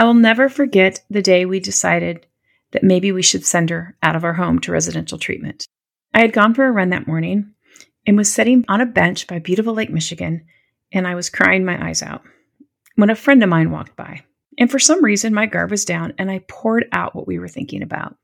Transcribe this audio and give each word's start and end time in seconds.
I 0.00 0.04
will 0.04 0.14
never 0.14 0.48
forget 0.48 1.04
the 1.10 1.20
day 1.20 1.44
we 1.44 1.60
decided 1.60 2.24
that 2.70 2.82
maybe 2.82 3.12
we 3.12 3.20
should 3.20 3.44
send 3.44 3.68
her 3.68 3.98
out 4.02 4.16
of 4.16 4.24
our 4.24 4.32
home 4.32 4.58
to 4.60 4.72
residential 4.72 5.18
treatment. 5.18 5.66
I 6.14 6.20
had 6.20 6.32
gone 6.32 6.54
for 6.54 6.64
a 6.64 6.72
run 6.72 6.88
that 6.88 7.06
morning 7.06 7.52
and 8.06 8.16
was 8.16 8.32
sitting 8.32 8.64
on 8.66 8.80
a 8.80 8.86
bench 8.86 9.26
by 9.26 9.40
beautiful 9.40 9.74
Lake 9.74 9.90
Michigan, 9.90 10.46
and 10.90 11.06
I 11.06 11.14
was 11.14 11.28
crying 11.28 11.66
my 11.66 11.86
eyes 11.86 12.02
out 12.02 12.22
when 12.94 13.10
a 13.10 13.14
friend 13.14 13.42
of 13.42 13.50
mine 13.50 13.72
walked 13.72 13.94
by. 13.94 14.22
And 14.56 14.70
for 14.70 14.78
some 14.78 15.04
reason, 15.04 15.34
my 15.34 15.44
guard 15.44 15.70
was 15.70 15.84
down 15.84 16.14
and 16.16 16.30
I 16.30 16.46
poured 16.48 16.86
out 16.92 17.14
what 17.14 17.26
we 17.26 17.38
were 17.38 17.46
thinking 17.46 17.82
about. 17.82 18.16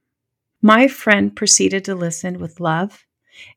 My 0.62 0.88
friend 0.88 1.36
proceeded 1.36 1.84
to 1.84 1.94
listen 1.94 2.38
with 2.38 2.58
love, 2.58 3.04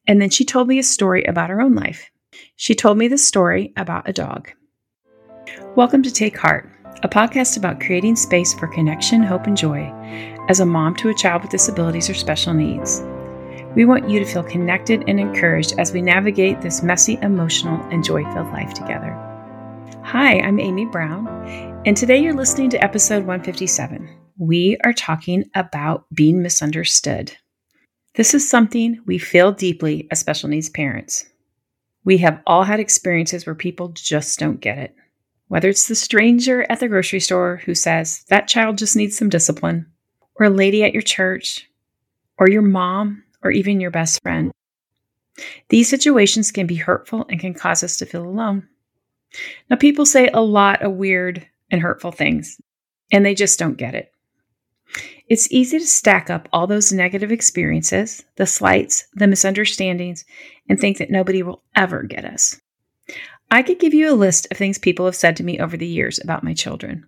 and 0.05 0.21
then 0.21 0.29
she 0.29 0.43
told 0.43 0.67
me 0.67 0.77
a 0.77 0.83
story 0.83 1.23
about 1.23 1.51
her 1.51 1.61
own 1.61 1.73
life. 1.73 2.11
She 2.57 2.75
told 2.75 2.97
me 2.97 3.07
the 3.07 3.17
story 3.17 3.71
about 3.77 4.09
a 4.09 4.13
dog. 4.13 4.51
Welcome 5.77 6.03
to 6.03 6.11
Take 6.11 6.37
Heart 6.37 6.69
a 7.01 7.07
podcast 7.07 7.55
about 7.55 7.79
creating 7.79 8.17
space 8.17 8.53
for 8.53 8.67
connection, 8.67 9.23
hope, 9.23 9.47
and 9.47 9.55
joy 9.55 9.89
as 10.49 10.59
a 10.59 10.65
mom 10.65 10.93
to 10.95 11.07
a 11.07 11.13
child 11.13 11.41
with 11.41 11.51
disabilities 11.51 12.09
or 12.09 12.13
special 12.13 12.53
needs. 12.53 13.01
We 13.73 13.85
want 13.85 14.09
you 14.09 14.19
to 14.19 14.25
feel 14.25 14.43
connected 14.43 15.05
and 15.07 15.17
encouraged 15.17 15.79
as 15.79 15.93
we 15.93 16.01
navigate 16.01 16.59
this 16.59 16.83
messy, 16.83 17.17
emotional, 17.21 17.81
and 17.89 18.03
joy 18.03 18.25
filled 18.33 18.51
life 18.51 18.73
together. 18.73 19.13
Hi, 20.03 20.41
I'm 20.41 20.59
Amy 20.59 20.85
Brown, 20.87 21.27
and 21.85 21.95
today 21.95 22.17
you're 22.17 22.33
listening 22.33 22.69
to 22.71 22.83
episode 22.83 23.19
157. 23.19 24.09
We 24.37 24.75
are 24.83 24.93
talking 24.93 25.49
about 25.55 26.05
being 26.13 26.41
misunderstood. 26.41 27.31
This 28.15 28.33
is 28.33 28.49
something 28.49 28.99
we 29.05 29.19
feel 29.19 29.53
deeply 29.53 30.09
as 30.11 30.19
special 30.19 30.49
needs 30.49 30.67
parents. 30.67 31.23
We 32.03 32.17
have 32.17 32.41
all 32.45 32.63
had 32.63 32.81
experiences 32.81 33.45
where 33.45 33.55
people 33.55 33.89
just 33.89 34.37
don't 34.37 34.59
get 34.59 34.77
it. 34.77 34.95
Whether 35.49 35.69
it's 35.69 35.87
the 35.87 35.95
stranger 35.95 36.65
at 36.69 36.79
the 36.79 36.87
grocery 36.87 37.19
store 37.19 37.61
who 37.65 37.73
says, 37.73 38.23
that 38.29 38.47
child 38.47 38.77
just 38.77 38.95
needs 38.95 39.17
some 39.17 39.29
discipline, 39.29 39.87
or 40.35 40.45
a 40.45 40.49
lady 40.49 40.83
at 40.83 40.93
your 40.93 41.01
church, 41.01 41.67
or 42.37 42.49
your 42.49 42.61
mom, 42.61 43.23
or 43.43 43.49
even 43.49 43.81
your 43.81 43.89
best 43.89 44.21
friend. 44.21 44.51
These 45.69 45.89
situations 45.89 46.51
can 46.51 46.67
be 46.67 46.75
hurtful 46.75 47.25
and 47.29 47.39
can 47.39 47.55
cause 47.55 47.83
us 47.83 47.97
to 47.97 48.05
feel 48.05 48.25
alone. 48.25 48.67
Now, 49.69 49.75
people 49.75 50.05
say 50.05 50.27
a 50.27 50.41
lot 50.41 50.83
of 50.83 50.93
weird 50.93 51.47
and 51.71 51.81
hurtful 51.81 52.11
things, 52.11 52.61
and 53.11 53.25
they 53.25 53.33
just 53.33 53.57
don't 53.57 53.77
get 53.77 53.95
it. 53.95 54.11
It's 55.27 55.51
easy 55.51 55.79
to 55.79 55.85
stack 55.85 56.29
up 56.29 56.47
all 56.53 56.67
those 56.67 56.93
negative 56.93 57.31
experiences, 57.31 58.23
the 58.35 58.45
slights, 58.45 59.07
the 59.13 59.27
misunderstandings, 59.27 60.25
and 60.67 60.79
think 60.79 60.97
that 60.99 61.11
nobody 61.11 61.41
will 61.41 61.63
ever 61.75 62.03
get 62.03 62.25
us. 62.25 62.59
I 63.51 63.63
could 63.63 63.79
give 63.79 63.93
you 63.93 64.11
a 64.11 64.13
list 64.13 64.47
of 64.51 64.57
things 64.57 64.77
people 64.77 65.05
have 65.05 65.15
said 65.15 65.35
to 65.37 65.43
me 65.43 65.59
over 65.59 65.75
the 65.75 65.87
years 65.87 66.19
about 66.19 66.43
my 66.43 66.53
children. 66.53 67.05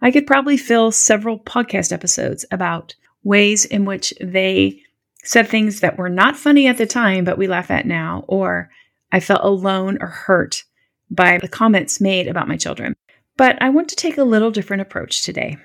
I 0.00 0.10
could 0.10 0.26
probably 0.26 0.56
fill 0.56 0.92
several 0.92 1.38
podcast 1.38 1.92
episodes 1.92 2.44
about 2.50 2.94
ways 3.22 3.64
in 3.64 3.84
which 3.84 4.14
they 4.20 4.80
said 5.24 5.48
things 5.48 5.80
that 5.80 5.98
were 5.98 6.08
not 6.08 6.36
funny 6.36 6.66
at 6.66 6.78
the 6.78 6.86
time, 6.86 7.24
but 7.24 7.38
we 7.38 7.46
laugh 7.46 7.70
at 7.70 7.86
now, 7.86 8.24
or 8.28 8.70
I 9.12 9.20
felt 9.20 9.44
alone 9.44 9.98
or 10.00 10.08
hurt 10.08 10.64
by 11.10 11.38
the 11.38 11.48
comments 11.48 12.00
made 12.00 12.28
about 12.28 12.48
my 12.48 12.56
children. 12.56 12.94
But 13.36 13.60
I 13.62 13.70
want 13.70 13.88
to 13.88 13.96
take 13.96 14.18
a 14.18 14.24
little 14.24 14.50
different 14.50 14.82
approach 14.82 15.22
today. 15.22 15.56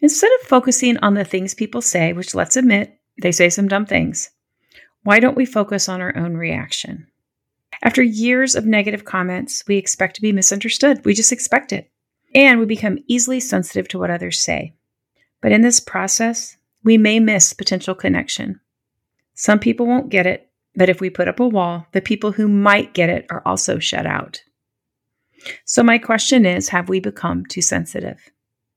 Instead 0.00 0.30
of 0.40 0.46
focusing 0.46 0.96
on 0.98 1.14
the 1.14 1.24
things 1.24 1.54
people 1.54 1.82
say, 1.82 2.12
which 2.12 2.34
let's 2.34 2.56
admit, 2.56 2.98
they 3.20 3.32
say 3.32 3.48
some 3.48 3.68
dumb 3.68 3.86
things, 3.86 4.30
why 5.02 5.20
don't 5.20 5.36
we 5.36 5.46
focus 5.46 5.88
on 5.88 6.00
our 6.00 6.16
own 6.16 6.36
reaction? 6.36 7.06
After 7.86 8.02
years 8.02 8.56
of 8.56 8.66
negative 8.66 9.04
comments, 9.04 9.62
we 9.68 9.76
expect 9.76 10.16
to 10.16 10.20
be 10.20 10.32
misunderstood. 10.32 11.04
We 11.04 11.14
just 11.14 11.30
expect 11.30 11.72
it. 11.72 11.88
And 12.34 12.58
we 12.58 12.66
become 12.66 12.98
easily 13.06 13.38
sensitive 13.38 13.86
to 13.88 13.98
what 14.00 14.10
others 14.10 14.40
say. 14.40 14.74
But 15.40 15.52
in 15.52 15.60
this 15.60 15.78
process, 15.78 16.56
we 16.82 16.98
may 16.98 17.20
miss 17.20 17.52
potential 17.52 17.94
connection. 17.94 18.60
Some 19.34 19.60
people 19.60 19.86
won't 19.86 20.08
get 20.08 20.26
it, 20.26 20.50
but 20.74 20.88
if 20.88 21.00
we 21.00 21.10
put 21.10 21.28
up 21.28 21.38
a 21.38 21.46
wall, 21.46 21.86
the 21.92 22.00
people 22.00 22.32
who 22.32 22.48
might 22.48 22.92
get 22.92 23.08
it 23.08 23.24
are 23.30 23.42
also 23.46 23.78
shut 23.78 24.04
out. 24.04 24.42
So, 25.64 25.84
my 25.84 25.98
question 25.98 26.44
is 26.44 26.70
Have 26.70 26.88
we 26.88 26.98
become 26.98 27.46
too 27.46 27.62
sensitive? 27.62 28.18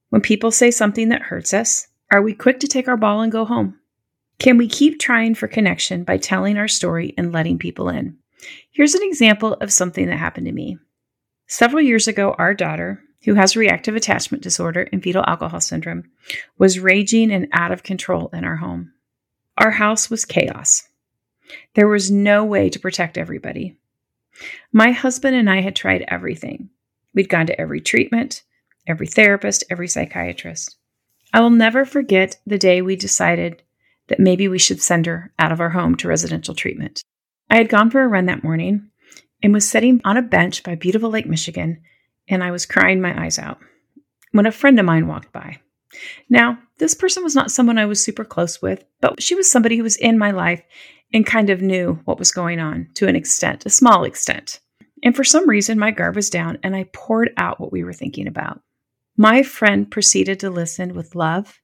When 0.09 0.21
people 0.21 0.51
say 0.51 0.69
something 0.69 1.09
that 1.09 1.23
hurts 1.23 1.51
us, 1.51 1.87
are 2.11 2.21
we 2.21 2.35
quick 2.35 2.59
to 2.59 2.67
take 2.67 2.87
our 2.87 2.97
ball 2.97 3.21
and 3.21 3.31
go 3.31 3.43
home? 3.43 3.79
Can 4.37 4.57
we 4.57 4.67
keep 4.67 4.99
trying 4.99 5.33
for 5.33 5.47
connection 5.47 6.03
by 6.03 6.17
telling 6.17 6.59
our 6.59 6.67
story 6.67 7.15
and 7.17 7.31
letting 7.31 7.57
people 7.57 7.89
in? 7.89 8.18
Here's 8.71 8.95
an 8.95 9.03
example 9.03 9.53
of 9.53 9.73
something 9.73 10.07
that 10.07 10.17
happened 10.17 10.45
to 10.47 10.51
me. 10.51 10.77
Several 11.47 11.81
years 11.81 12.07
ago, 12.07 12.35
our 12.37 12.53
daughter, 12.53 13.01
who 13.25 13.33
has 13.33 13.57
reactive 13.57 13.95
attachment 13.95 14.43
disorder 14.43 14.87
and 14.91 15.03
fetal 15.03 15.23
alcohol 15.27 15.59
syndrome, 15.59 16.09
was 16.57 16.79
raging 16.79 17.31
and 17.31 17.47
out 17.51 17.71
of 17.71 17.83
control 17.83 18.29
in 18.33 18.45
our 18.45 18.57
home. 18.57 18.93
Our 19.57 19.71
house 19.71 20.09
was 20.09 20.25
chaos. 20.25 20.87
There 21.73 21.87
was 21.87 22.11
no 22.11 22.45
way 22.45 22.69
to 22.69 22.79
protect 22.79 23.17
everybody. 23.17 23.77
My 24.71 24.91
husband 24.91 25.35
and 25.35 25.49
I 25.49 25.61
had 25.61 25.75
tried 25.75 26.05
everything. 26.07 26.69
We'd 27.13 27.29
gone 27.29 27.47
to 27.47 27.59
every 27.59 27.81
treatment, 27.81 28.43
every 28.87 29.07
therapist, 29.07 29.63
every 29.69 29.87
psychiatrist. 29.87 30.77
I 31.33 31.41
will 31.41 31.49
never 31.49 31.85
forget 31.85 32.39
the 32.45 32.57
day 32.57 32.81
we 32.81 32.95
decided 32.95 33.63
that 34.07 34.19
maybe 34.19 34.47
we 34.47 34.59
should 34.59 34.81
send 34.81 35.05
her 35.05 35.31
out 35.37 35.51
of 35.51 35.59
our 35.59 35.69
home 35.69 35.95
to 35.95 36.07
residential 36.07 36.55
treatment. 36.55 37.03
I 37.49 37.57
had 37.57 37.69
gone 37.69 37.89
for 37.89 38.01
a 38.01 38.07
run 38.07 38.27
that 38.27 38.43
morning 38.43 38.89
and 39.41 39.53
was 39.53 39.67
sitting 39.67 40.01
on 40.05 40.17
a 40.17 40.21
bench 40.21 40.63
by 40.63 40.75
beautiful 40.75 41.09
Lake 41.09 41.25
Michigan, 41.25 41.81
and 42.27 42.43
I 42.43 42.51
was 42.51 42.65
crying 42.65 43.01
my 43.01 43.25
eyes 43.25 43.39
out 43.39 43.59
when 44.31 44.45
a 44.45 44.51
friend 44.51 44.79
of 44.79 44.85
mine 44.85 45.07
walked 45.07 45.31
by. 45.31 45.57
Now, 46.29 46.59
this 46.77 46.93
person 46.93 47.23
was 47.23 47.35
not 47.35 47.51
someone 47.51 47.77
I 47.77 47.85
was 47.85 48.03
super 48.03 48.23
close 48.23 48.61
with, 48.61 48.85
but 49.01 49.21
she 49.21 49.35
was 49.35 49.49
somebody 49.49 49.77
who 49.77 49.83
was 49.83 49.97
in 49.97 50.17
my 50.17 50.31
life 50.31 50.61
and 51.13 51.25
kind 51.25 51.49
of 51.49 51.61
knew 51.61 51.99
what 52.05 52.19
was 52.19 52.31
going 52.31 52.59
on 52.59 52.89
to 52.95 53.07
an 53.07 53.15
extent, 53.15 53.65
a 53.65 53.69
small 53.69 54.03
extent. 54.03 54.59
And 55.03 55.15
for 55.15 55.23
some 55.23 55.49
reason, 55.49 55.79
my 55.79 55.91
guard 55.91 56.15
was 56.15 56.29
down 56.29 56.59
and 56.61 56.75
I 56.75 56.89
poured 56.93 57.31
out 57.37 57.59
what 57.59 57.71
we 57.71 57.83
were 57.83 57.93
thinking 57.93 58.27
about. 58.27 58.61
My 59.17 59.41
friend 59.43 59.89
proceeded 59.89 60.39
to 60.41 60.49
listen 60.49 60.93
with 60.93 61.15
love, 61.15 61.59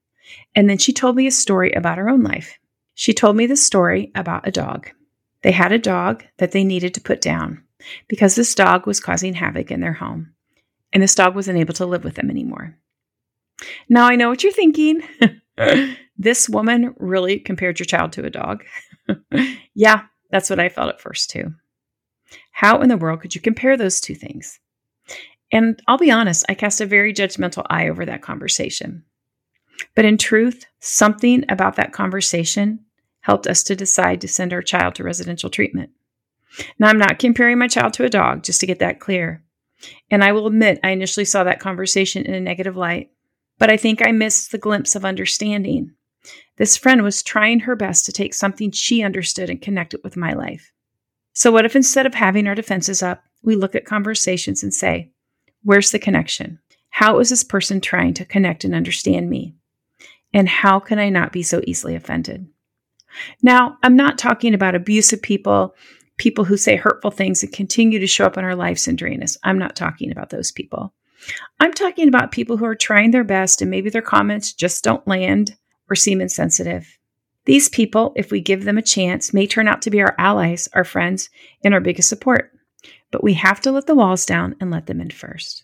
and 0.55 0.69
then 0.69 0.77
she 0.77 0.91
told 0.91 1.15
me 1.15 1.27
a 1.27 1.31
story 1.31 1.71
about 1.73 1.99
her 1.99 2.09
own 2.09 2.23
life. 2.23 2.57
She 2.95 3.13
told 3.13 3.35
me 3.35 3.45
the 3.45 3.55
story 3.55 4.11
about 4.15 4.47
a 4.47 4.51
dog. 4.51 4.89
They 5.45 5.51
had 5.51 5.71
a 5.71 5.77
dog 5.77 6.23
that 6.37 6.53
they 6.53 6.63
needed 6.63 6.95
to 6.95 7.01
put 7.01 7.21
down 7.21 7.61
because 8.07 8.33
this 8.33 8.55
dog 8.55 8.87
was 8.87 8.99
causing 8.99 9.35
havoc 9.35 9.69
in 9.69 9.79
their 9.79 9.93
home, 9.93 10.33
and 10.91 11.03
this 11.03 11.13
dog 11.13 11.35
wasn't 11.35 11.59
able 11.59 11.75
to 11.75 11.85
live 11.85 12.03
with 12.03 12.15
them 12.15 12.31
anymore. 12.31 12.75
Now, 13.87 14.07
I 14.07 14.15
know 14.15 14.29
what 14.29 14.41
you're 14.41 14.51
thinking. 14.51 15.03
this 16.17 16.49
woman 16.49 16.95
really 16.97 17.37
compared 17.37 17.77
your 17.77 17.85
child 17.85 18.13
to 18.13 18.25
a 18.25 18.31
dog. 18.31 18.63
yeah, 19.75 20.05
that's 20.31 20.49
what 20.49 20.59
I 20.59 20.67
felt 20.67 20.89
at 20.89 20.99
first, 20.99 21.29
too. 21.29 21.53
How 22.49 22.81
in 22.81 22.89
the 22.89 22.97
world 22.97 23.21
could 23.21 23.35
you 23.35 23.41
compare 23.41 23.77
those 23.77 24.01
two 24.01 24.15
things? 24.15 24.59
And 25.51 25.79
I'll 25.87 25.99
be 25.99 26.09
honest, 26.09 26.43
I 26.49 26.55
cast 26.55 26.81
a 26.81 26.87
very 26.87 27.13
judgmental 27.13 27.67
eye 27.69 27.87
over 27.87 28.03
that 28.03 28.23
conversation. 28.23 29.03
But 29.93 30.05
in 30.05 30.17
truth, 30.17 30.65
something 30.79 31.45
about 31.49 31.75
that 31.75 31.93
conversation 31.93 32.79
helped 33.25 33.47
us 33.47 33.63
to 33.63 33.75
decide 33.75 34.21
to 34.21 34.27
send 34.27 34.53
our 34.53 34.61
child 34.61 34.93
to 34.93 35.03
residential 35.03 35.49
treatment. 35.49 35.89
Now, 36.77 36.89
I'm 36.89 36.99
not 36.99 37.17
comparing 37.17 37.57
my 37.57 37.67
child 37.67 37.93
to 37.93 38.05
a 38.05 38.09
dog, 38.09 38.43
just 38.43 38.59
to 38.61 38.67
get 38.67 38.77
that 38.79 38.99
clear. 38.99 39.43
And 40.11 40.23
I 40.23 40.31
will 40.31 40.45
admit, 40.45 40.79
I 40.83 40.91
initially 40.91 41.25
saw 41.25 41.43
that 41.43 41.59
conversation 41.59 42.23
in 42.23 42.35
a 42.35 42.39
negative 42.39 42.77
light, 42.77 43.09
but 43.57 43.71
I 43.71 43.77
think 43.77 44.05
I 44.05 44.11
missed 44.11 44.51
the 44.51 44.59
glimpse 44.59 44.95
of 44.95 45.03
understanding. 45.03 45.91
This 46.57 46.77
friend 46.77 47.01
was 47.01 47.23
trying 47.23 47.61
her 47.61 47.75
best 47.75 48.05
to 48.05 48.11
take 48.11 48.35
something 48.35 48.69
she 48.69 49.01
understood 49.01 49.49
and 49.49 49.59
connect 49.59 49.95
it 49.95 50.03
with 50.03 50.15
my 50.15 50.33
life. 50.33 50.71
So, 51.33 51.51
what 51.51 51.65
if 51.65 51.75
instead 51.75 52.05
of 52.05 52.13
having 52.13 52.45
our 52.45 52.55
defenses 52.55 53.01
up, 53.01 53.23
we 53.41 53.55
look 53.55 53.73
at 53.73 53.85
conversations 53.85 54.61
and 54.61 54.73
say, 54.73 55.09
Where's 55.63 55.89
the 55.89 55.99
connection? 55.99 56.59
How 56.91 57.17
is 57.17 57.31
this 57.31 57.43
person 57.43 57.81
trying 57.81 58.13
to 58.13 58.25
connect 58.25 58.63
and 58.63 58.75
understand 58.75 59.31
me? 59.31 59.55
And 60.31 60.47
how 60.47 60.79
can 60.79 60.99
I 60.99 61.09
not 61.09 61.31
be 61.31 61.41
so 61.41 61.61
easily 61.65 61.95
offended? 61.95 62.47
Now, 63.41 63.77
I'm 63.83 63.95
not 63.95 64.17
talking 64.17 64.53
about 64.53 64.75
abusive 64.75 65.21
people, 65.21 65.75
people 66.17 66.45
who 66.45 66.57
say 66.57 66.75
hurtful 66.75 67.11
things 67.11 67.43
and 67.43 67.51
continue 67.51 67.99
to 67.99 68.07
show 68.07 68.25
up 68.25 68.37
in 68.37 68.45
our 68.45 68.55
lives 68.55 68.87
and 68.87 68.97
drain 68.97 69.23
us. 69.23 69.37
I'm 69.43 69.59
not 69.59 69.75
talking 69.75 70.11
about 70.11 70.29
those 70.29 70.51
people. 70.51 70.93
I'm 71.59 71.73
talking 71.73 72.07
about 72.07 72.31
people 72.31 72.57
who 72.57 72.65
are 72.65 72.75
trying 72.75 73.11
their 73.11 73.23
best 73.23 73.61
and 73.61 73.71
maybe 73.71 73.89
their 73.89 74.01
comments 74.01 74.53
just 74.53 74.83
don't 74.83 75.07
land 75.07 75.55
or 75.89 75.95
seem 75.95 76.21
insensitive. 76.21 76.97
These 77.45 77.69
people, 77.69 78.13
if 78.15 78.31
we 78.31 78.41
give 78.41 78.63
them 78.63 78.77
a 78.77 78.83
chance, 78.83 79.33
may 79.33 79.45
turn 79.45 79.67
out 79.67 79.81
to 79.83 79.91
be 79.91 80.01
our 80.01 80.15
allies, 80.17 80.67
our 80.73 80.83
friends, 80.83 81.29
and 81.63 81.73
our 81.73 81.79
biggest 81.79 82.09
support. 82.09 82.51
But 83.11 83.23
we 83.23 83.33
have 83.35 83.61
to 83.61 83.71
let 83.71 83.85
the 83.85 83.95
walls 83.95 84.25
down 84.25 84.55
and 84.59 84.71
let 84.71 84.87
them 84.87 84.99
in 84.99 85.11
first. 85.11 85.63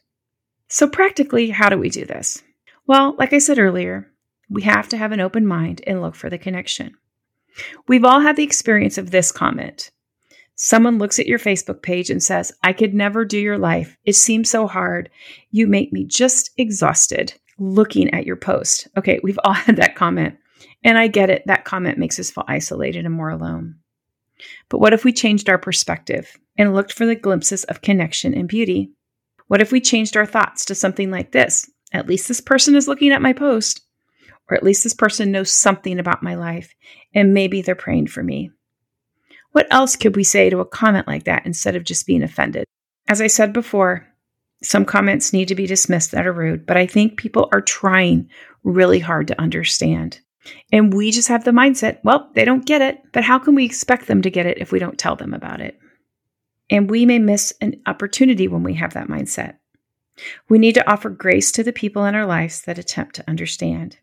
So, 0.68 0.88
practically, 0.88 1.50
how 1.50 1.70
do 1.70 1.78
we 1.78 1.90
do 1.90 2.06
this? 2.06 2.44
Well, 2.88 3.16
like 3.18 3.34
I 3.34 3.40
said 3.40 3.60
earlier, 3.60 4.12
we 4.50 4.62
have 4.62 4.88
to 4.90 4.98
have 4.98 5.12
an 5.12 5.20
open 5.20 5.46
mind 5.46 5.82
and 5.88 6.02
look 6.02 6.16
for 6.16 6.30
the 6.30 6.38
connection. 6.38 6.96
We've 7.88 8.06
all 8.06 8.20
had 8.20 8.36
the 8.36 8.44
experience 8.44 8.98
of 8.98 9.12
this 9.12 9.32
comment. 9.32 9.92
Someone 10.56 11.00
looks 11.00 11.18
at 11.18 11.28
your 11.28 11.40
Facebook 11.40 11.82
page 11.82 12.10
and 12.10 12.22
says, 12.22 12.52
I 12.64 12.74
could 12.74 12.94
never 12.94 13.26
do 13.26 13.40
your 13.40 13.58
life. 13.58 13.98
It 14.06 14.14
seems 14.14 14.50
so 14.50 14.68
hard. 14.68 15.10
You 15.50 15.66
make 15.66 15.92
me 15.92 16.06
just 16.06 16.52
exhausted. 16.58 17.34
looking 17.58 18.14
at 18.14 18.26
your 18.26 18.36
post. 18.36 18.88
Okay, 18.98 19.20
we've 19.24 19.40
all 19.44 19.54
had 19.66 19.78
that 19.78 19.96
comment. 19.96 20.38
And 20.84 20.98
I 20.98 21.08
get 21.08 21.30
it, 21.30 21.44
that 21.46 21.66
comment 21.66 21.98
makes 21.98 22.20
us 22.20 22.32
feel 22.32 22.44
isolated 22.48 23.06
and 23.06 23.14
more 23.14 23.30
alone. 23.30 23.76
But 24.70 24.80
what 24.80 24.94
if 24.94 25.04
we 25.04 25.14
changed 25.14 25.50
our 25.50 25.58
perspective 25.58 26.38
and 26.58 26.74
looked 26.74 26.94
for 26.94 27.06
the 27.06 27.16
glimpses 27.16 27.64
of 27.66 27.82
connection 27.82 28.34
and 28.34 28.48
beauty? 28.48 28.92
What 29.48 29.62
if 29.62 29.72
we 29.72 29.82
changed 29.82 30.18
our 30.18 30.26
thoughts 30.26 30.66
to 30.66 30.76
something 30.76 31.12
like 31.12 31.32
this? 31.32 31.70
At 31.94 32.08
least 32.08 32.28
this 32.28 32.42
person 32.42 32.76
is 32.76 32.88
looking 32.88 33.12
at 33.12 33.22
my 33.22 33.34
post, 33.34 33.82
or 34.52 34.56
at 34.56 34.64
least 34.64 34.84
this 34.84 34.94
person 34.94 35.32
knows 35.32 35.50
something 35.50 35.98
about 35.98 36.22
my 36.22 36.36
life, 36.36 36.76
and 37.16 37.34
maybe 37.34 37.62
they're 37.62 37.74
praying 37.74 38.08
for 38.08 38.22
me. 38.22 38.52
What 39.54 39.68
else 39.72 39.96
could 39.96 40.16
we 40.16 40.26
say 40.26 40.50
to 40.50 40.60
a 40.60 40.66
comment 40.66 41.08
like 41.08 41.24
that 41.24 41.46
instead 41.46 41.76
of 41.76 41.86
just 41.86 42.06
being 42.06 42.22
offended? 42.22 42.66
As 43.08 43.22
I 43.22 43.28
said 43.28 43.54
before, 43.54 44.08
some 44.62 44.86
comments 44.86 45.34
need 45.34 45.48
to 45.48 45.56
be 45.56 45.66
dismissed 45.66 46.12
that 46.12 46.28
are 46.28 46.34
rude, 46.34 46.66
but 46.66 46.78
I 46.78 46.86
think 46.86 47.18
people 47.18 47.50
are 47.52 47.62
trying 47.62 48.30
really 48.64 49.00
hard 49.00 49.28
to 49.28 49.42
understand. 49.42 50.20
And 50.72 50.94
we 50.94 51.12
just 51.12 51.30
have 51.30 51.46
the 51.46 51.52
mindset, 51.52 52.00
well, 52.04 52.30
they 52.34 52.46
don't 52.46 52.66
get 52.66 52.82
it, 52.82 53.02
but 53.14 53.24
how 53.24 53.40
can 53.40 53.56
we 53.56 53.66
expect 53.66 54.08
them 54.08 54.22
to 54.22 54.30
get 54.30 54.46
it 54.46 54.58
if 54.58 54.72
we 54.72 54.80
don't 54.80 54.98
tell 54.98 55.16
them 55.16 55.34
about 55.34 55.62
it? 55.62 55.80
And 56.70 56.90
we 56.90 57.06
may 57.06 57.20
miss 57.20 57.54
an 57.62 57.82
opportunity 57.86 58.48
when 58.48 58.64
we 58.64 58.74
have 58.76 58.94
that 58.94 59.08
mindset. 59.08 59.58
We 60.50 60.60
need 60.60 60.76
to 60.76 60.92
offer 60.92 61.10
grace 61.10 61.52
to 61.54 61.64
the 61.64 61.74
people 61.74 62.06
in 62.06 62.16
our 62.16 62.26
lives 62.26 62.62
that 62.64 62.78
attempt 62.78 63.16
to 63.16 63.30
understand. 63.30 63.98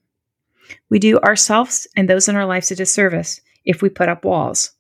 We 0.88 0.98
do 0.98 1.18
ourselves 1.18 1.86
and 1.96 2.08
those 2.08 2.28
in 2.28 2.36
our 2.36 2.46
lives 2.46 2.70
a 2.70 2.76
disservice 2.76 3.40
if 3.64 3.82
we 3.82 3.88
put 3.88 4.08
up 4.08 4.24
walls. 4.24 4.72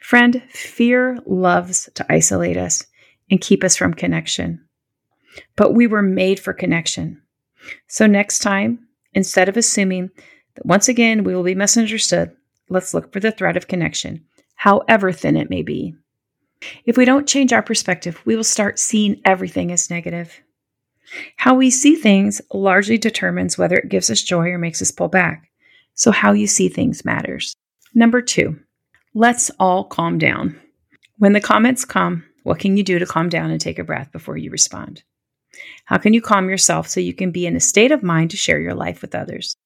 Friend, 0.00 0.42
fear 0.50 1.18
loves 1.26 1.88
to 1.94 2.06
isolate 2.12 2.56
us 2.56 2.84
and 3.30 3.40
keep 3.40 3.64
us 3.64 3.76
from 3.76 3.94
connection. 3.94 4.64
But 5.56 5.74
we 5.74 5.86
were 5.86 6.02
made 6.02 6.38
for 6.38 6.52
connection. 6.52 7.22
So 7.88 8.06
next 8.06 8.40
time, 8.40 8.86
instead 9.14 9.48
of 9.48 9.56
assuming 9.56 10.10
that 10.54 10.66
once 10.66 10.88
again 10.88 11.24
we 11.24 11.34
will 11.34 11.42
be 11.42 11.54
misunderstood, 11.54 12.36
let's 12.68 12.94
look 12.94 13.12
for 13.12 13.20
the 13.20 13.32
thread 13.32 13.56
of 13.56 13.68
connection, 13.68 14.24
however 14.56 15.12
thin 15.12 15.36
it 15.36 15.50
may 15.50 15.62
be. 15.62 15.94
If 16.84 16.96
we 16.96 17.04
don't 17.04 17.28
change 17.28 17.52
our 17.52 17.62
perspective, 17.62 18.20
we 18.24 18.36
will 18.36 18.44
start 18.44 18.78
seeing 18.78 19.20
everything 19.24 19.72
as 19.72 19.90
negative. 19.90 20.40
How 21.36 21.54
we 21.54 21.70
see 21.70 21.96
things 21.96 22.40
largely 22.52 22.98
determines 22.98 23.58
whether 23.58 23.76
it 23.76 23.88
gives 23.88 24.10
us 24.10 24.22
joy 24.22 24.48
or 24.48 24.58
makes 24.58 24.82
us 24.82 24.90
pull 24.90 25.08
back. 25.08 25.50
So, 25.94 26.10
how 26.10 26.32
you 26.32 26.46
see 26.46 26.68
things 26.68 27.04
matters. 27.04 27.54
Number 27.94 28.20
two, 28.20 28.58
let's 29.14 29.50
all 29.60 29.84
calm 29.84 30.18
down. 30.18 30.60
When 31.18 31.32
the 31.32 31.40
comments 31.40 31.84
come, 31.84 32.24
what 32.42 32.58
can 32.58 32.76
you 32.76 32.82
do 32.82 32.98
to 32.98 33.06
calm 33.06 33.28
down 33.28 33.50
and 33.50 33.60
take 33.60 33.78
a 33.78 33.84
breath 33.84 34.10
before 34.12 34.36
you 34.36 34.50
respond? 34.50 35.02
How 35.84 35.98
can 35.98 36.12
you 36.12 36.20
calm 36.20 36.48
yourself 36.48 36.88
so 36.88 37.00
you 37.00 37.14
can 37.14 37.30
be 37.30 37.46
in 37.46 37.54
a 37.54 37.60
state 37.60 37.92
of 37.92 38.02
mind 38.02 38.30
to 38.32 38.36
share 38.36 38.60
your 38.60 38.74
life 38.74 39.02
with 39.02 39.14
others? 39.14 39.56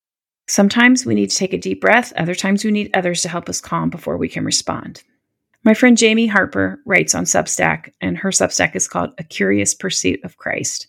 Sometimes 0.46 1.04
we 1.04 1.14
need 1.14 1.30
to 1.30 1.36
take 1.36 1.52
a 1.52 1.58
deep 1.58 1.80
breath, 1.80 2.12
other 2.16 2.34
times 2.34 2.64
we 2.64 2.70
need 2.70 2.90
others 2.94 3.22
to 3.22 3.28
help 3.28 3.48
us 3.48 3.60
calm 3.60 3.90
before 3.90 4.16
we 4.16 4.28
can 4.28 4.44
respond. 4.44 5.02
My 5.64 5.74
friend 5.74 5.98
Jamie 5.98 6.26
Harper 6.26 6.80
writes 6.86 7.14
on 7.14 7.24
Substack, 7.24 7.92
and 8.00 8.16
her 8.16 8.30
Substack 8.30 8.76
is 8.76 8.88
called 8.88 9.10
A 9.18 9.24
Curious 9.24 9.74
Pursuit 9.74 10.20
of 10.24 10.36
Christ. 10.36 10.86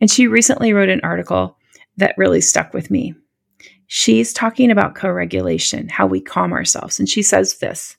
And 0.00 0.10
she 0.10 0.26
recently 0.26 0.72
wrote 0.72 0.88
an 0.88 1.00
article 1.02 1.58
that 1.96 2.14
really 2.16 2.40
stuck 2.40 2.74
with 2.74 2.90
me. 2.90 3.14
She's 3.86 4.32
talking 4.32 4.70
about 4.70 4.94
co 4.94 5.10
regulation, 5.10 5.88
how 5.88 6.06
we 6.06 6.20
calm 6.20 6.52
ourselves. 6.52 6.98
And 6.98 7.08
she 7.08 7.22
says 7.22 7.58
this 7.58 7.96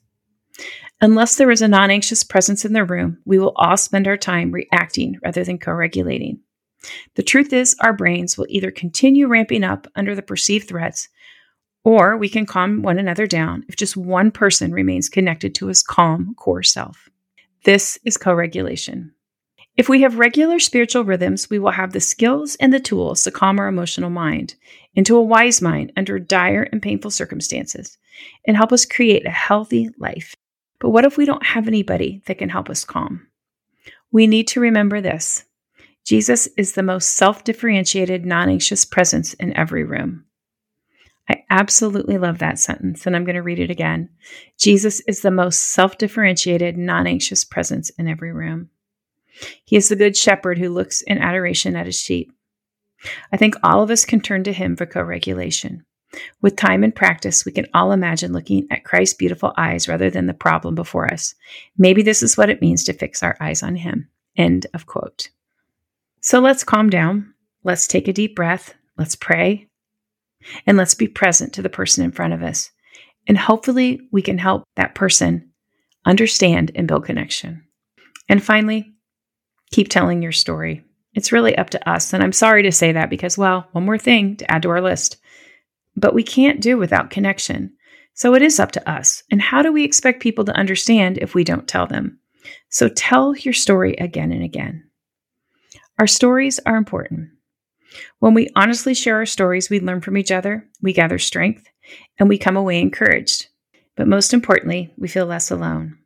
Unless 1.00 1.36
there 1.36 1.50
is 1.50 1.62
a 1.62 1.68
non 1.68 1.90
anxious 1.90 2.22
presence 2.22 2.64
in 2.64 2.72
the 2.72 2.84
room, 2.84 3.18
we 3.24 3.38
will 3.38 3.52
all 3.56 3.76
spend 3.76 4.06
our 4.06 4.16
time 4.16 4.52
reacting 4.52 5.18
rather 5.22 5.44
than 5.44 5.58
co 5.58 5.72
regulating. 5.72 6.40
The 7.14 7.22
truth 7.22 7.52
is, 7.52 7.76
our 7.80 7.92
brains 7.92 8.36
will 8.36 8.46
either 8.48 8.70
continue 8.70 9.26
ramping 9.26 9.64
up 9.64 9.86
under 9.96 10.14
the 10.14 10.22
perceived 10.22 10.68
threats, 10.68 11.08
or 11.84 12.16
we 12.16 12.28
can 12.28 12.46
calm 12.46 12.82
one 12.82 12.98
another 12.98 13.26
down 13.26 13.64
if 13.68 13.76
just 13.76 13.96
one 13.96 14.30
person 14.30 14.72
remains 14.72 15.08
connected 15.08 15.54
to 15.56 15.66
his 15.66 15.82
calm 15.82 16.34
core 16.36 16.62
self. 16.62 17.08
This 17.64 17.98
is 18.04 18.16
co 18.16 18.34
regulation. 18.34 19.12
If 19.78 19.88
we 19.88 20.02
have 20.02 20.18
regular 20.18 20.58
spiritual 20.58 21.04
rhythms, 21.04 21.48
we 21.48 21.60
will 21.60 21.70
have 21.70 21.92
the 21.92 22.00
skills 22.00 22.56
and 22.56 22.74
the 22.74 22.80
tools 22.80 23.22
to 23.22 23.30
calm 23.30 23.60
our 23.60 23.68
emotional 23.68 24.10
mind 24.10 24.56
into 24.96 25.16
a 25.16 25.22
wise 25.22 25.62
mind 25.62 25.92
under 25.96 26.18
dire 26.18 26.68
and 26.72 26.82
painful 26.82 27.12
circumstances 27.12 27.96
and 28.44 28.56
help 28.56 28.72
us 28.72 28.84
create 28.84 29.24
a 29.24 29.30
healthy 29.30 29.90
life. 29.96 30.34
But 30.80 30.90
what 30.90 31.04
if 31.04 31.16
we 31.16 31.26
don't 31.26 31.46
have 31.46 31.68
anybody 31.68 32.22
that 32.26 32.38
can 32.38 32.48
help 32.48 32.68
us 32.68 32.84
calm? 32.84 33.28
We 34.10 34.26
need 34.26 34.48
to 34.48 34.60
remember 34.60 35.00
this 35.00 35.44
Jesus 36.04 36.48
is 36.56 36.72
the 36.72 36.82
most 36.82 37.10
self 37.10 37.44
differentiated, 37.44 38.26
non 38.26 38.48
anxious 38.48 38.84
presence 38.84 39.34
in 39.34 39.56
every 39.56 39.84
room. 39.84 40.24
I 41.30 41.44
absolutely 41.50 42.18
love 42.18 42.38
that 42.38 42.58
sentence, 42.58 43.06
and 43.06 43.14
I'm 43.14 43.24
going 43.24 43.36
to 43.36 43.42
read 43.42 43.60
it 43.60 43.70
again. 43.70 44.08
Jesus 44.58 44.98
is 45.06 45.20
the 45.20 45.30
most 45.30 45.66
self 45.66 45.98
differentiated, 45.98 46.76
non 46.76 47.06
anxious 47.06 47.44
presence 47.44 47.90
in 47.90 48.08
every 48.08 48.32
room. 48.32 48.70
He 49.64 49.76
is 49.76 49.88
the 49.88 49.96
good 49.96 50.16
shepherd 50.16 50.58
who 50.58 50.70
looks 50.70 51.02
in 51.02 51.18
adoration 51.18 51.76
at 51.76 51.86
his 51.86 51.98
sheep. 51.98 52.32
I 53.32 53.36
think 53.36 53.54
all 53.62 53.82
of 53.82 53.90
us 53.90 54.04
can 54.04 54.20
turn 54.20 54.44
to 54.44 54.52
him 54.52 54.76
for 54.76 54.86
co 54.86 55.02
regulation. 55.02 55.84
With 56.40 56.56
time 56.56 56.82
and 56.84 56.94
practice, 56.94 57.44
we 57.44 57.52
can 57.52 57.66
all 57.74 57.92
imagine 57.92 58.32
looking 58.32 58.66
at 58.70 58.84
Christ's 58.84 59.16
beautiful 59.16 59.52
eyes 59.56 59.88
rather 59.88 60.10
than 60.10 60.26
the 60.26 60.34
problem 60.34 60.74
before 60.74 61.12
us. 61.12 61.34
Maybe 61.76 62.02
this 62.02 62.22
is 62.22 62.36
what 62.36 62.48
it 62.48 62.62
means 62.62 62.84
to 62.84 62.92
fix 62.92 63.22
our 63.22 63.36
eyes 63.40 63.62
on 63.62 63.76
Him. 63.76 64.08
End 64.36 64.66
of 64.72 64.86
quote. 64.86 65.28
So 66.20 66.40
let's 66.40 66.64
calm 66.64 66.90
down. 66.90 67.34
Let's 67.62 67.86
take 67.86 68.08
a 68.08 68.12
deep 68.12 68.34
breath. 68.34 68.74
Let's 68.96 69.16
pray. 69.16 69.68
And 70.66 70.76
let's 70.76 70.94
be 70.94 71.08
present 71.08 71.52
to 71.54 71.62
the 71.62 71.68
person 71.68 72.04
in 72.04 72.12
front 72.12 72.32
of 72.32 72.42
us. 72.42 72.70
And 73.26 73.36
hopefully, 73.36 74.00
we 74.10 74.22
can 74.22 74.38
help 74.38 74.64
that 74.76 74.94
person 74.94 75.50
understand 76.06 76.72
and 76.74 76.88
build 76.88 77.04
connection. 77.04 77.64
And 78.28 78.42
finally, 78.42 78.94
keep 79.70 79.88
telling 79.88 80.22
your 80.22 80.32
story. 80.32 80.84
It's 81.14 81.32
really 81.32 81.56
up 81.56 81.70
to 81.70 81.88
us. 81.88 82.12
And 82.12 82.22
I'm 82.22 82.32
sorry 82.32 82.62
to 82.62 82.72
say 82.72 82.92
that 82.92 83.10
because, 83.10 83.36
well, 83.36 83.66
one 83.72 83.84
more 83.84 83.98
thing 83.98 84.36
to 84.36 84.50
add 84.50 84.62
to 84.62 84.70
our 84.70 84.80
list 84.80 85.18
but 85.98 86.14
we 86.14 86.22
can't 86.22 86.60
do 86.60 86.78
without 86.78 87.10
connection. 87.10 87.72
So 88.14 88.34
it 88.34 88.42
is 88.42 88.60
up 88.60 88.72
to 88.72 88.90
us. 88.90 89.22
And 89.30 89.40
how 89.40 89.62
do 89.62 89.72
we 89.72 89.84
expect 89.84 90.22
people 90.22 90.44
to 90.44 90.56
understand 90.56 91.18
if 91.18 91.34
we 91.34 91.44
don't 91.44 91.68
tell 91.68 91.86
them? 91.86 92.18
So 92.70 92.88
tell 92.88 93.36
your 93.36 93.54
story 93.54 93.94
again 93.94 94.32
and 94.32 94.42
again. 94.42 94.84
Our 95.98 96.06
stories 96.06 96.60
are 96.66 96.76
important. 96.76 97.30
When 98.20 98.34
we 98.34 98.48
honestly 98.54 98.94
share 98.94 99.16
our 99.16 99.26
stories, 99.26 99.70
we 99.70 99.80
learn 99.80 100.00
from 100.00 100.16
each 100.16 100.30
other, 100.30 100.68
we 100.82 100.92
gather 100.92 101.18
strength, 101.18 101.66
and 102.18 102.28
we 102.28 102.38
come 102.38 102.56
away 102.56 102.80
encouraged. 102.80 103.48
But 103.96 104.08
most 104.08 104.32
importantly, 104.32 104.92
we 104.96 105.08
feel 105.08 105.26
less 105.26 105.50
alone. 105.50 105.98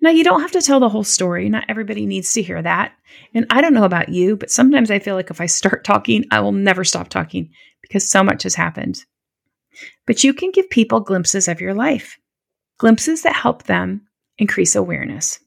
Now, 0.00 0.10
you 0.10 0.24
don't 0.24 0.40
have 0.40 0.52
to 0.52 0.62
tell 0.62 0.80
the 0.80 0.88
whole 0.88 1.04
story. 1.04 1.48
Not 1.48 1.64
everybody 1.68 2.06
needs 2.06 2.32
to 2.32 2.42
hear 2.42 2.60
that. 2.62 2.92
And 3.34 3.46
I 3.50 3.60
don't 3.60 3.74
know 3.74 3.84
about 3.84 4.08
you, 4.08 4.36
but 4.36 4.50
sometimes 4.50 4.90
I 4.90 4.98
feel 4.98 5.14
like 5.14 5.30
if 5.30 5.40
I 5.40 5.46
start 5.46 5.84
talking, 5.84 6.24
I 6.30 6.40
will 6.40 6.52
never 6.52 6.84
stop 6.84 7.08
talking 7.08 7.50
because 7.82 8.08
so 8.08 8.22
much 8.22 8.42
has 8.42 8.54
happened. 8.54 9.04
But 10.06 10.24
you 10.24 10.34
can 10.34 10.50
give 10.50 10.70
people 10.70 11.00
glimpses 11.00 11.48
of 11.48 11.60
your 11.60 11.74
life, 11.74 12.18
glimpses 12.78 13.22
that 13.22 13.36
help 13.36 13.64
them 13.64 14.06
increase 14.38 14.74
awareness. 14.74 15.38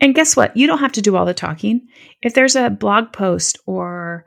And 0.00 0.14
guess 0.14 0.36
what? 0.36 0.56
You 0.56 0.66
don't 0.66 0.78
have 0.78 0.92
to 0.92 1.02
do 1.02 1.16
all 1.16 1.24
the 1.24 1.34
talking. 1.34 1.88
If 2.20 2.34
there's 2.34 2.56
a 2.56 2.70
blog 2.70 3.12
post 3.12 3.58
or 3.66 4.24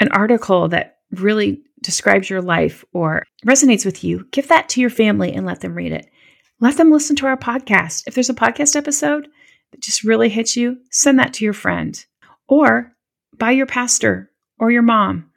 an 0.00 0.08
article 0.08 0.68
that 0.68 0.98
really 1.10 1.62
describes 1.80 2.28
your 2.28 2.42
life 2.42 2.84
or 2.92 3.24
resonates 3.46 3.84
with 3.84 4.04
you, 4.04 4.26
give 4.30 4.48
that 4.48 4.68
to 4.70 4.80
your 4.80 4.90
family 4.90 5.32
and 5.32 5.46
let 5.46 5.60
them 5.60 5.74
read 5.74 5.92
it. 5.92 6.08
Let 6.62 6.76
them 6.76 6.92
listen 6.92 7.16
to 7.16 7.26
our 7.26 7.36
podcast. 7.36 8.04
If 8.06 8.14
there's 8.14 8.30
a 8.30 8.34
podcast 8.34 8.76
episode 8.76 9.26
that 9.72 9.80
just 9.80 10.04
really 10.04 10.28
hits 10.28 10.56
you, 10.56 10.78
send 10.92 11.18
that 11.18 11.34
to 11.34 11.44
your 11.44 11.54
friend 11.54 12.06
or 12.46 12.94
buy 13.36 13.50
your 13.50 13.66
pastor 13.66 14.30
or 14.60 14.70
your 14.70 14.82
mom 14.82 15.28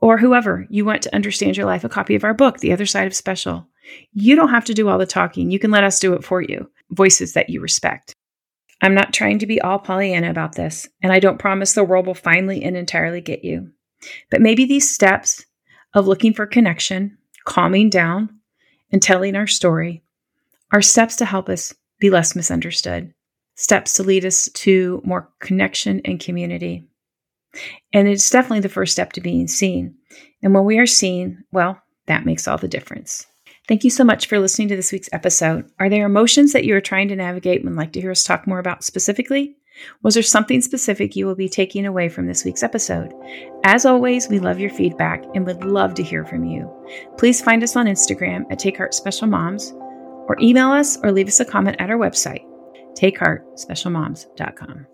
or 0.00 0.18
whoever 0.18 0.66
you 0.68 0.84
want 0.84 1.02
to 1.02 1.14
understand 1.14 1.56
your 1.56 1.66
life 1.66 1.84
a 1.84 1.88
copy 1.88 2.16
of 2.16 2.24
our 2.24 2.34
book, 2.34 2.58
The 2.58 2.72
Other 2.72 2.84
Side 2.84 3.06
of 3.06 3.14
Special. 3.14 3.68
You 4.12 4.34
don't 4.34 4.48
have 4.48 4.64
to 4.64 4.74
do 4.74 4.88
all 4.88 4.98
the 4.98 5.06
talking. 5.06 5.52
You 5.52 5.60
can 5.60 5.70
let 5.70 5.84
us 5.84 6.00
do 6.00 6.14
it 6.14 6.24
for 6.24 6.42
you, 6.42 6.68
voices 6.90 7.34
that 7.34 7.48
you 7.48 7.60
respect. 7.60 8.12
I'm 8.82 8.92
not 8.92 9.14
trying 9.14 9.38
to 9.38 9.46
be 9.46 9.60
all 9.60 9.78
Pollyanna 9.78 10.30
about 10.30 10.56
this, 10.56 10.88
and 11.00 11.12
I 11.12 11.20
don't 11.20 11.38
promise 11.38 11.74
the 11.74 11.84
world 11.84 12.08
will 12.08 12.14
finally 12.14 12.64
and 12.64 12.76
entirely 12.76 13.20
get 13.20 13.44
you. 13.44 13.70
But 14.32 14.40
maybe 14.40 14.64
these 14.64 14.92
steps 14.92 15.46
of 15.94 16.08
looking 16.08 16.34
for 16.34 16.44
connection, 16.44 17.18
calming 17.44 17.88
down, 17.88 18.40
and 18.90 19.00
telling 19.00 19.36
our 19.36 19.46
story 19.46 20.02
are 20.72 20.82
steps 20.82 21.16
to 21.16 21.24
help 21.24 21.48
us 21.48 21.74
be 22.00 22.10
less 22.10 22.36
misunderstood, 22.36 23.12
steps 23.54 23.94
to 23.94 24.02
lead 24.02 24.24
us 24.24 24.48
to 24.54 25.00
more 25.04 25.30
connection 25.40 26.00
and 26.04 26.20
community. 26.20 26.86
And 27.92 28.06
it's 28.08 28.30
definitely 28.30 28.60
the 28.60 28.68
first 28.68 28.92
step 28.92 29.12
to 29.14 29.20
being 29.20 29.48
seen. 29.48 29.94
And 30.42 30.54
when 30.54 30.64
we 30.64 30.78
are 30.78 30.86
seen, 30.86 31.44
well, 31.52 31.80
that 32.06 32.26
makes 32.26 32.46
all 32.46 32.58
the 32.58 32.68
difference. 32.68 33.26
Thank 33.66 33.82
you 33.82 33.90
so 33.90 34.04
much 34.04 34.26
for 34.26 34.38
listening 34.38 34.68
to 34.68 34.76
this 34.76 34.92
week's 34.92 35.08
episode. 35.12 35.68
Are 35.80 35.88
there 35.88 36.06
emotions 36.06 36.52
that 36.52 36.64
you 36.64 36.76
are 36.76 36.80
trying 36.80 37.08
to 37.08 37.16
navigate 37.16 37.60
and 37.60 37.70
would 37.70 37.78
like 37.78 37.92
to 37.94 38.00
hear 38.00 38.12
us 38.12 38.22
talk 38.22 38.46
more 38.46 38.60
about 38.60 38.84
specifically? 38.84 39.56
Was 40.02 40.14
there 40.14 40.22
something 40.22 40.62
specific 40.62 41.16
you 41.16 41.26
will 41.26 41.34
be 41.34 41.48
taking 41.48 41.84
away 41.84 42.08
from 42.08 42.26
this 42.26 42.44
week's 42.44 42.62
episode? 42.62 43.12
As 43.64 43.84
always, 43.84 44.28
we 44.28 44.38
love 44.38 44.60
your 44.60 44.70
feedback 44.70 45.24
and 45.34 45.44
would 45.46 45.64
love 45.64 45.94
to 45.94 46.02
hear 46.02 46.24
from 46.24 46.44
you. 46.44 46.70
Please 47.18 47.42
find 47.42 47.62
us 47.62 47.76
on 47.76 47.86
Instagram 47.86 48.44
at 48.50 48.58
Take 48.58 48.76
Heart 48.76 48.94
Special 48.94 49.26
Moms 49.26 49.74
or 50.28 50.36
email 50.40 50.70
us 50.70 50.98
or 51.02 51.12
leave 51.12 51.28
us 51.28 51.40
a 51.40 51.44
comment 51.44 51.76
at 51.80 51.90
our 51.90 51.98
website, 51.98 52.44
takeheartspecialmoms.com. 52.98 54.86